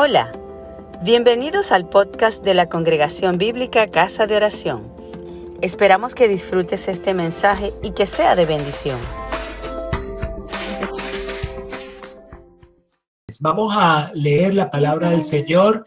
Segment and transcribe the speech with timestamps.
[0.00, 0.30] Hola,
[1.02, 4.94] bienvenidos al podcast de la Congregación Bíblica Casa de Oración.
[5.60, 8.96] Esperamos que disfrutes este mensaje y que sea de bendición.
[13.40, 15.84] Vamos a leer la palabra del Señor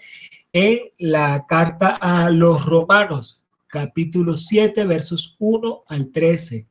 [0.52, 6.68] en la carta a los romanos, capítulo 7, versos 1 al 13.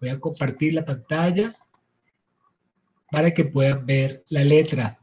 [0.00, 1.52] Voy a compartir la pantalla
[3.08, 4.97] para que puedan ver la letra.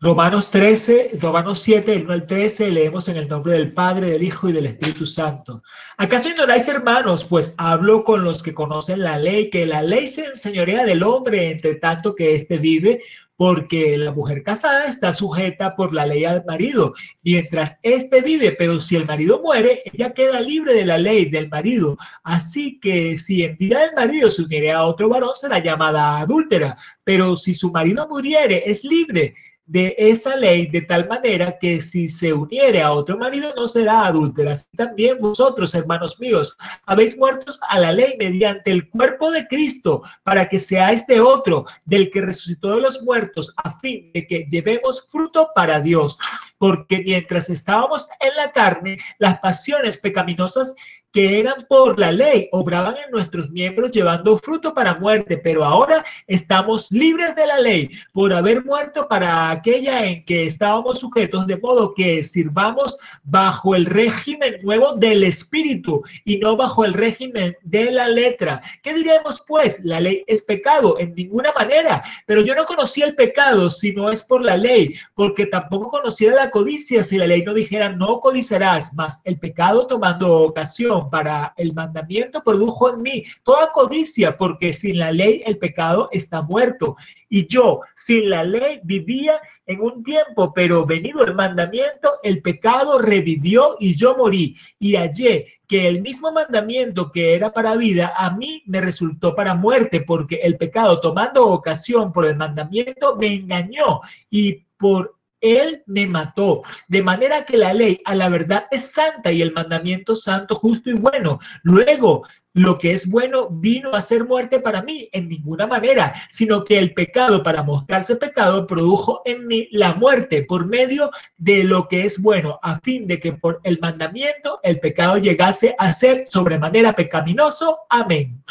[0.00, 4.22] Romanos 13, Romanos 7, el 1 al 13, leemos en el nombre del Padre, del
[4.22, 5.64] Hijo y del Espíritu Santo.
[5.96, 7.24] ¿Acaso ignoráis, hermanos?
[7.24, 11.50] Pues hablo con los que conocen la ley, que la ley se enseñorea del hombre
[11.50, 13.00] entre tanto que éste vive,
[13.34, 16.94] porque la mujer casada está sujeta por la ley al marido,
[17.24, 21.48] mientras éste vive, pero si el marido muere, ella queda libre de la ley del
[21.48, 21.98] marido.
[22.22, 26.76] Así que si en vida del marido se uniere a otro varón, será llamada adúltera,
[27.02, 29.34] pero si su marido muriere, es libre
[29.68, 34.06] de esa ley de tal manera que si se uniere a otro marido no será
[34.06, 34.52] adúltera.
[34.52, 40.02] Así también vosotros, hermanos míos, habéis muertos a la ley mediante el cuerpo de Cristo
[40.24, 44.46] para que sea este otro del que resucitó de los muertos a fin de que
[44.50, 46.18] llevemos fruto para Dios.
[46.56, 50.74] Porque mientras estábamos en la carne, las pasiones pecaminosas
[51.12, 56.04] que eran por la ley, obraban en nuestros miembros llevando fruto para muerte, pero ahora
[56.26, 61.56] estamos libres de la ley por haber muerto para aquella en que estábamos sujetos, de
[61.56, 67.90] modo que sirvamos bajo el régimen nuevo del espíritu y no bajo el régimen de
[67.90, 68.60] la letra.
[68.82, 69.82] ¿Qué diremos pues?
[69.84, 74.10] La ley es pecado en ninguna manera, pero yo no conocía el pecado si no
[74.10, 78.20] es por la ley, porque tampoco conocía la codicia si la ley no dijera no
[78.20, 84.72] codiciarás, más el pecado tomando ocasión para el mandamiento produjo en mí toda codicia, porque
[84.72, 86.96] sin la ley el pecado está muerto.
[87.28, 92.98] Y yo sin la ley vivía en un tiempo, pero venido el mandamiento, el pecado
[92.98, 94.56] revivió y yo morí.
[94.78, 99.54] Y hallé que el mismo mandamiento que era para vida, a mí me resultó para
[99.54, 104.00] muerte, porque el pecado tomando ocasión por el mandamiento me engañó
[104.30, 106.60] y por él me mató.
[106.88, 110.90] De manera que la ley a la verdad es santa y el mandamiento santo, justo
[110.90, 111.38] y bueno.
[111.62, 116.64] Luego, lo que es bueno vino a ser muerte para mí en ninguna manera, sino
[116.64, 121.88] que el pecado para mostrarse pecado produjo en mí la muerte por medio de lo
[121.88, 126.24] que es bueno, a fin de que por el mandamiento el pecado llegase a ser
[126.26, 127.78] sobremanera pecaminoso.
[127.88, 128.42] Amén.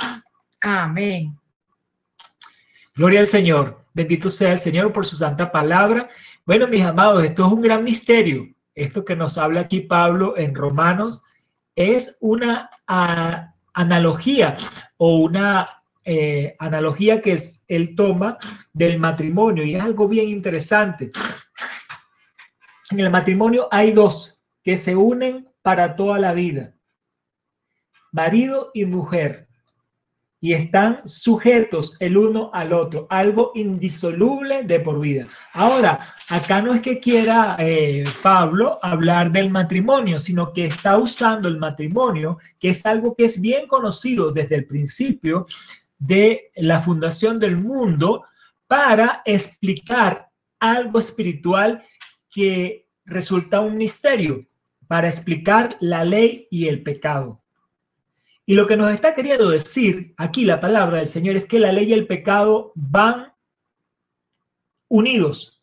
[0.62, 1.37] Amén.
[2.98, 3.86] Gloria al Señor.
[3.94, 6.10] Bendito sea el Señor por su santa palabra
[6.48, 8.48] bueno, mis amados, esto es un gran misterio.
[8.74, 11.26] Esto que nos habla aquí Pablo en Romanos
[11.76, 12.70] es una
[13.74, 14.56] analogía
[14.96, 18.38] o una eh, analogía que es, él toma
[18.72, 21.12] del matrimonio y es algo bien interesante.
[22.92, 26.76] En el matrimonio hay dos que se unen para toda la vida,
[28.14, 29.47] marido y mujer
[30.40, 35.28] y están sujetos el uno al otro, algo indisoluble de por vida.
[35.54, 41.48] Ahora, acá no es que quiera eh, Pablo hablar del matrimonio, sino que está usando
[41.48, 45.46] el matrimonio, que es algo que es bien conocido desde el principio
[45.98, 48.24] de la fundación del mundo,
[48.68, 51.84] para explicar algo espiritual
[52.30, 54.46] que resulta un misterio,
[54.88, 57.42] para explicar la ley y el pecado.
[58.50, 61.74] Y lo que nos está queriendo decir aquí la palabra del Señor es que la
[61.74, 63.34] ley y el pecado van
[64.88, 65.62] unidos,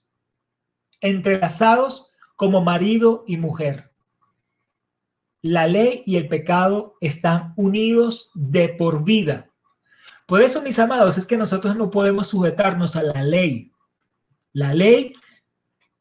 [1.00, 3.90] entrelazados como marido y mujer.
[5.40, 9.50] La ley y el pecado están unidos de por vida.
[10.26, 13.72] Por eso, mis amados, es que nosotros no podemos sujetarnos a la ley.
[14.52, 15.14] La ley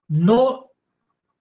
[0.10, 0.70] no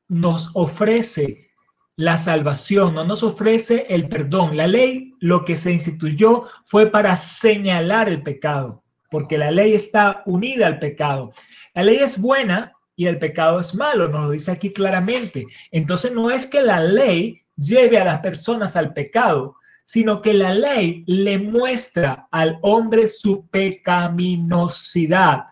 [0.06, 1.50] nos ofrece
[1.96, 4.56] la salvación, no nos ofrece el perdón.
[4.56, 10.22] La ley lo que se instituyó fue para señalar el pecado, porque la ley está
[10.26, 11.32] unida al pecado.
[11.74, 15.46] La ley es buena y el pecado es malo, nos lo dice aquí claramente.
[15.70, 20.54] Entonces no es que la ley lleve a las personas al pecado, sino que la
[20.54, 25.46] ley le muestra al hombre su pecaminosidad.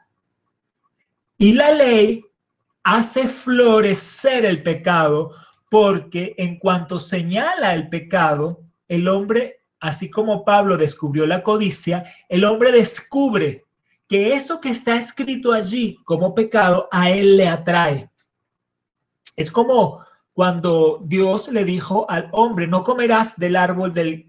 [1.37, 2.25] Y la ley
[2.83, 5.35] hace florecer el pecado
[5.71, 12.45] porque en cuanto señala el pecado, el hombre, así como Pablo descubrió la codicia, el
[12.45, 13.65] hombre descubre
[14.09, 18.11] que eso que está escrito allí como pecado a él le atrae.
[19.37, 24.27] Es como cuando Dios le dijo al hombre, no comerás del árbol del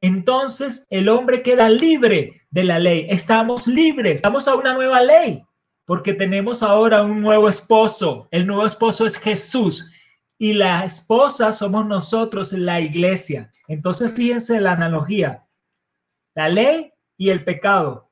[0.00, 3.06] entonces el hombre queda libre de la ley.
[3.08, 5.44] Estamos libres, estamos a una nueva ley,
[5.84, 8.28] porque tenemos ahora un nuevo esposo.
[8.30, 9.92] El nuevo esposo es Jesús
[10.38, 13.52] y la esposa somos nosotros, la iglesia.
[13.66, 15.46] Entonces fíjense la analogía.
[16.34, 18.10] La ley y el pecado.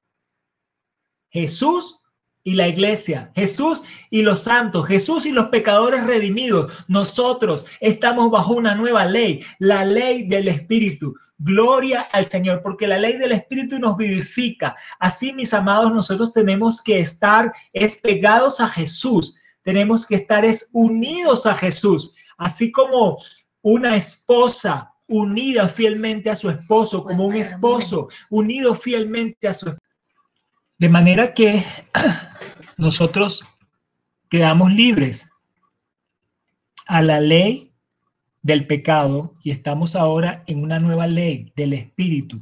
[1.31, 2.02] Jesús
[2.47, 6.73] y la iglesia, Jesús y los santos, Jesús y los pecadores redimidos.
[6.87, 11.17] Nosotros estamos bajo una nueva ley, la ley del Espíritu.
[11.39, 14.77] Gloria al Señor, porque la ley del Espíritu nos vivifica.
[15.01, 21.47] Así, mis amados, nosotros tenemos que estar espegados a Jesús, tenemos que estar es unidos
[21.47, 23.19] a Jesús, así como
[23.63, 29.83] una esposa unida fielmente a su esposo, como un esposo unido fielmente a su esposo.
[30.79, 31.65] De manera que
[32.76, 33.44] nosotros
[34.31, 35.28] quedamos libres
[36.87, 37.73] a la ley
[38.43, 42.40] del pecado y estamos ahora en una nueva ley del Espíritu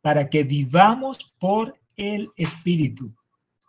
[0.00, 3.14] para que vivamos por el Espíritu.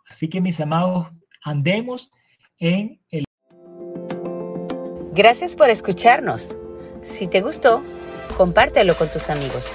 [0.08, 1.08] Así que mis amados,
[1.42, 2.10] andemos
[2.58, 3.24] en el...
[5.12, 6.58] Gracias por escucharnos.
[7.02, 7.82] Si te gustó,
[8.36, 9.74] compártelo con tus amigos.